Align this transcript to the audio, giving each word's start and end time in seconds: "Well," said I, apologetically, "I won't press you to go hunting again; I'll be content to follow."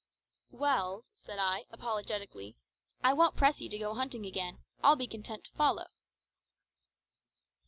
"Well," 0.49 1.05
said 1.15 1.37
I, 1.37 1.65
apologetically, 1.69 2.55
"I 3.03 3.13
won't 3.13 3.35
press 3.35 3.61
you 3.61 3.69
to 3.69 3.77
go 3.77 3.93
hunting 3.93 4.25
again; 4.25 4.63
I'll 4.83 4.95
be 4.95 5.05
content 5.05 5.43
to 5.43 5.51
follow." 5.53 5.89